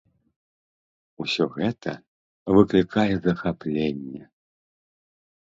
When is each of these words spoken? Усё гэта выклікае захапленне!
Усё 1.23 1.43
гэта 1.57 1.91
выклікае 2.57 3.07
захапленне! 3.27 4.21